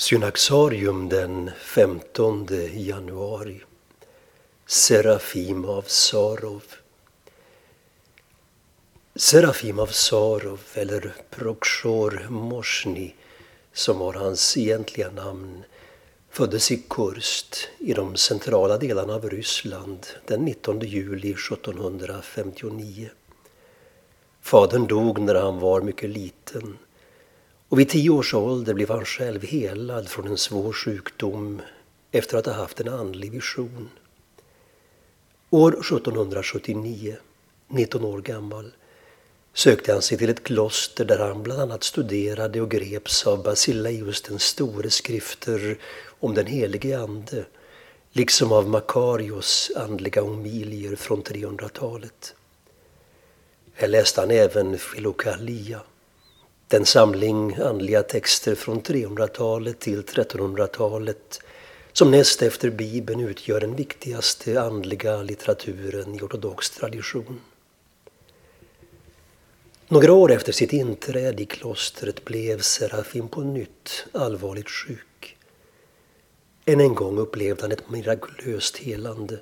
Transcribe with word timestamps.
Synaxarium 0.00 1.08
den 1.08 1.50
15 1.60 2.46
januari. 2.72 3.60
Serafim 4.66 5.64
av 5.64 5.82
Sarov. 5.82 6.62
Serafim 9.14 9.78
av 9.78 9.86
Sarov, 9.86 10.60
eller 10.74 11.14
Prokshor 11.30 12.26
Moshni, 12.30 13.14
som 13.72 13.98
var 13.98 14.12
hans 14.12 14.56
egentliga 14.56 15.10
namn, 15.10 15.64
föddes 16.30 16.70
i 16.70 16.82
Kurst 16.88 17.68
i 17.78 17.92
de 17.92 18.16
centrala 18.16 18.78
delarna 18.78 19.14
av 19.14 19.30
Ryssland 19.30 20.06
den 20.26 20.44
19 20.44 20.80
juli 20.80 21.30
1759. 21.30 23.10
Fadern 24.40 24.86
dog 24.86 25.18
när 25.20 25.34
han 25.34 25.58
var 25.58 25.80
mycket 25.80 26.10
liten 26.10 26.78
och 27.70 27.78
vid 27.78 27.88
tio 27.88 28.10
års 28.10 28.34
ålder 28.34 28.74
blev 28.74 28.90
han 28.90 29.04
själv 29.04 29.42
helad 29.42 30.08
från 30.08 30.26
en 30.26 30.38
svår 30.38 30.72
sjukdom 30.72 31.62
efter 32.12 32.38
att 32.38 32.46
ha 32.46 32.52
haft 32.52 32.80
en 32.80 32.88
andlig 32.88 33.32
vision. 33.32 33.88
År 35.50 35.72
1779, 35.72 37.16
19 37.68 38.04
år 38.04 38.20
gammal, 38.20 38.70
sökte 39.54 39.92
han 39.92 40.02
sig 40.02 40.18
till 40.18 40.30
ett 40.30 40.44
kloster 40.44 41.04
där 41.04 41.18
han 41.18 41.42
bland 41.42 41.60
annat 41.60 41.84
studerade 41.84 42.60
och 42.60 42.70
greps 42.70 43.26
av 43.26 43.42
Basileus 43.42 44.22
den 44.22 44.38
store 44.38 44.90
skrifter 44.90 45.78
om 46.20 46.34
den 46.34 46.46
helige 46.46 47.00
Ande 47.00 47.44
liksom 48.12 48.52
av 48.52 48.68
Makarios 48.68 49.70
andliga 49.76 50.22
homilier 50.22 50.96
från 50.96 51.22
300-talet. 51.22 52.34
Här 53.74 53.88
läste 53.88 54.20
han 54.20 54.30
även 54.30 54.78
Filokalia 54.78 55.80
den 56.70 56.86
samling 56.86 57.54
andliga 57.54 58.02
texter 58.02 58.54
från 58.54 58.82
300-talet 58.82 59.78
till 59.78 60.02
1300-talet 60.02 61.40
som 61.92 62.10
näst 62.10 62.42
efter 62.42 62.70
Bibeln 62.70 63.20
utgör 63.20 63.60
den 63.60 63.76
viktigaste 63.76 64.62
andliga 64.62 65.22
litteraturen 65.22 66.14
i 66.14 66.20
ortodox 66.20 66.70
tradition. 66.70 67.40
Några 69.88 70.12
år 70.12 70.32
efter 70.32 70.52
sitt 70.52 70.72
inträde 70.72 71.42
i 71.42 71.46
klostret 71.46 72.24
blev 72.24 72.60
Serafim 72.60 73.28
på 73.28 73.40
nytt 73.40 74.06
allvarligt 74.12 74.70
sjuk. 74.70 75.36
Än 76.64 76.80
en 76.80 76.94
gång 76.94 77.18
upplevde 77.18 77.62
han 77.62 77.72
ett 77.72 77.90
mirakulöst 77.90 78.76
helande. 78.76 79.38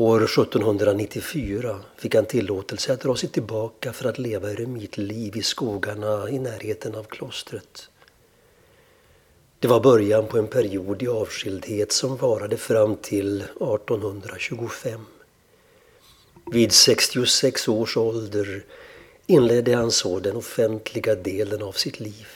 År 0.00 0.24
1794 0.24 1.80
fick 1.96 2.14
han 2.14 2.26
tillåtelse 2.26 2.92
att 2.92 3.00
dra 3.00 3.16
sig 3.16 3.28
tillbaka 3.28 3.92
för 3.92 4.08
att 4.08 4.18
leva 4.18 4.50
eremitliv 4.50 5.36
i 5.36 5.42
skogarna 5.42 6.30
i 6.30 6.38
närheten 6.38 6.94
av 6.94 7.04
klostret. 7.04 7.90
Det 9.58 9.68
var 9.68 9.80
början 9.80 10.26
på 10.26 10.38
en 10.38 10.46
period 10.46 11.02
i 11.02 11.08
avskildhet 11.08 11.92
som 11.92 12.16
varade 12.16 12.56
fram 12.56 12.96
till 12.96 13.40
1825. 13.40 15.04
Vid 16.52 16.72
66 16.72 17.68
års 17.68 17.96
ålder 17.96 18.64
inledde 19.26 19.74
han 19.74 19.90
så 19.90 20.20
den 20.20 20.36
offentliga 20.36 21.14
delen 21.14 21.62
av 21.62 21.72
sitt 21.72 22.00
liv. 22.00 22.28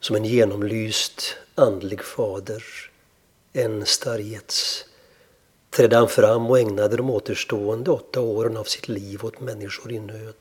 Som 0.00 0.16
en 0.16 0.24
genomlyst 0.24 1.36
andlig 1.54 2.02
fader, 2.02 2.64
en 3.52 3.86
starjets 3.86 4.86
trädde 5.74 5.96
han 5.96 6.08
fram 6.08 6.50
och 6.50 6.58
ägnade 6.58 6.96
de 6.96 7.10
återstående 7.10 7.90
åtta 7.90 8.20
åren 8.20 8.56
av 8.56 8.64
sitt 8.64 8.88
liv 8.88 9.24
åt 9.24 9.40
människor 9.40 9.92
i 9.92 9.98
nöd. 9.98 10.34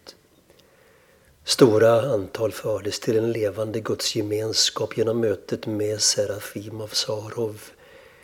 Stora 1.44 2.02
antal 2.02 2.52
fördes 2.52 3.00
till 3.00 3.18
en 3.18 3.32
levande 3.32 3.80
gudsgemenskap 3.80 4.98
genom 4.98 5.20
mötet 5.20 5.68
med 5.68 6.02
Serafim 6.02 6.82
av 6.82 6.88
Sarov 6.88 7.62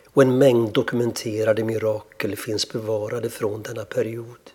och 0.06 0.22
en 0.22 0.38
mängd 0.38 0.72
dokumenterade 0.72 1.64
mirakel 1.64 2.36
finns 2.36 2.72
bevarade 2.72 3.30
från 3.30 3.62
denna 3.62 3.84
period. 3.84 4.50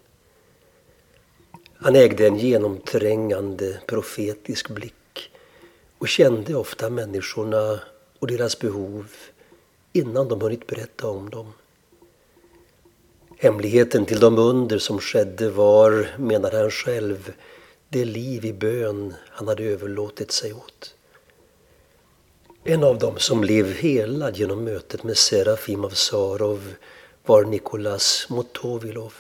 Han 1.78 1.96
ägde 1.96 2.28
en 2.28 2.38
genomträngande 2.38 3.80
profetisk 3.88 4.70
blick 4.70 5.32
och 5.98 6.08
kände 6.08 6.56
ofta 6.56 6.90
människorna 6.90 7.80
och 8.20 8.28
deras 8.28 8.60
behov 8.60 9.12
innan 9.94 10.28
de 10.28 10.42
hunnit 10.42 10.68
berätta 10.68 11.08
om 11.08 11.30
dem. 11.30 11.54
Hemligheten 13.38 14.06
till 14.06 14.19
de 14.19 14.38
under 14.40 14.79
som 14.79 15.00
skedde 15.00 15.50
var, 15.50 16.07
menade 16.18 16.57
han 16.57 16.72
själv, 16.72 17.34
det 17.90 18.06
liv 18.06 18.46
i 18.46 18.53
bön 18.53 19.13
han 19.29 19.47
hade 19.47 19.63
överlåtit 19.63 20.31
sig 20.31 20.53
åt. 20.53 20.96
En 22.63 22.84
av 22.84 23.00
dem 23.00 23.18
som 23.18 23.41
blev 23.41 23.73
helad 23.73 24.38
genom 24.38 24.63
mötet 24.63 25.03
med 25.03 25.18
Serafim 25.18 25.85
av 25.85 25.90
Sarov 25.90 26.73
var 27.25 27.44
Nikolas 27.44 28.28
Motovilov. 28.29 29.13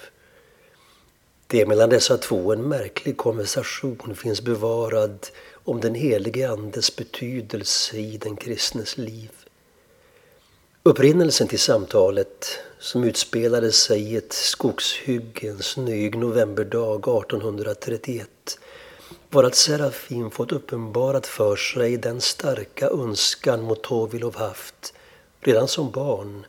Det 1.47 1.61
är 1.61 1.65
mellan 1.65 1.89
dessa 1.89 2.17
två 2.17 2.53
en 2.53 2.67
märklig 2.67 3.17
konversation 3.17 4.15
finns 4.15 4.41
bevarad 4.41 5.27
om 5.63 5.81
den 5.81 5.95
helige 5.95 6.49
Andes 6.49 6.95
betydelse 6.95 7.97
i 7.97 8.17
den 8.17 8.35
kristnes 8.35 8.97
liv. 8.97 9.31
Upprinnelsen 10.87 11.47
till 11.47 11.59
samtalet, 11.59 12.59
som 12.79 13.03
utspelade 13.03 13.71
sig 13.71 14.01
i 14.01 14.15
ett 14.17 14.33
skogshygge 14.33 15.49
en 15.49 15.59
snöig 15.59 16.17
novemberdag 16.17 16.95
1831, 16.95 18.29
var 19.29 19.43
att 19.43 19.55
Serafim 19.55 20.31
fått 20.31 20.51
uppenbarat 20.51 21.27
för 21.27 21.55
sig 21.55 21.97
den 21.97 22.21
starka 22.21 22.89
önskan 22.89 23.61
Motovilov 23.63 24.35
haft 24.35 24.93
redan 25.39 25.67
som 25.67 25.91
barn 25.91 26.45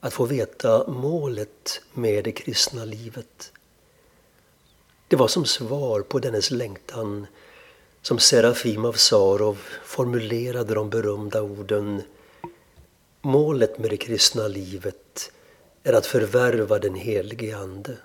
att 0.00 0.14
få 0.14 0.24
veta 0.24 0.88
målet 0.88 1.80
med 1.92 2.24
det 2.24 2.32
kristna 2.32 2.84
livet. 2.84 3.52
Det 5.08 5.16
var 5.16 5.28
som 5.28 5.44
svar 5.44 6.00
på 6.00 6.18
dennes 6.18 6.50
längtan 6.50 7.26
som 8.02 8.18
Serafim 8.18 8.84
av 8.84 8.92
Sarov 8.92 9.58
formulerade 9.84 10.74
de 10.74 10.90
berömda 10.90 11.42
orden 11.42 12.02
Målet 13.26 13.78
med 13.78 13.90
det 13.90 13.96
kristna 13.96 14.48
livet 14.48 15.32
är 15.82 15.92
att 15.92 16.06
förvärva 16.06 16.78
den 16.78 16.94
helige 16.94 17.56
Ande. 17.56 17.96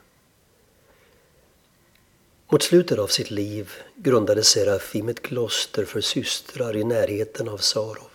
Mot 2.51 2.63
slutet 2.63 2.99
av 2.99 3.07
sitt 3.07 3.31
liv 3.31 3.71
grundade 3.95 4.43
Serafim 4.43 5.09
ett 5.09 5.21
kloster 5.21 5.85
för 5.85 6.01
systrar 6.01 6.75
i 6.75 6.83
närheten 6.83 7.49
av 7.49 7.57
Sarov. 7.57 8.11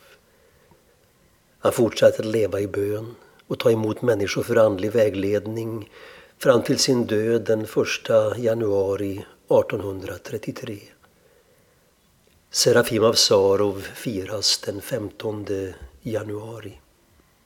Han 1.59 1.73
fortsatte 1.73 2.19
att 2.19 2.27
leva 2.27 2.61
i 2.61 2.67
bön 2.67 3.15
och 3.47 3.59
ta 3.59 3.71
emot 3.71 4.03
människor 4.03 4.43
för 4.43 4.57
andlig 4.57 4.93
vägledning 4.93 5.91
fram 6.39 6.63
till 6.63 6.79
sin 6.79 7.07
död 7.07 7.45
den 7.45 7.61
1 7.65 7.69
januari 8.39 9.25
1833. 9.49 10.79
Serafim 12.51 13.05
av 13.05 13.13
Sarov 13.13 13.81
firas 13.95 14.59
den 14.59 14.81
15 14.81 15.47
januari. 16.03 16.81